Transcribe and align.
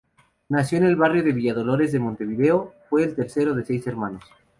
Nació 0.49 0.79
en 0.79 0.85
el 0.85 0.95
barrio 0.95 1.23
Villa 1.23 1.53
Dolores 1.53 1.91
de 1.91 1.99
Montevideo; 1.99 2.73
fue 2.89 3.03
el 3.03 3.13
tercero 3.13 3.53
de 3.53 3.63
seis 3.63 3.85
hermanos. 3.85 4.23